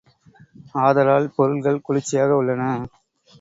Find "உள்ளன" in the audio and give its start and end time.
2.35-2.63